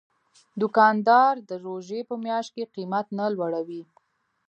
[0.61, 3.83] دوکاندار د روژې په میاشت کې قیمت نه لوړوي.